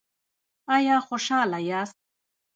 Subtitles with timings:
[0.75, 1.97] ایا خوشحاله یاست؟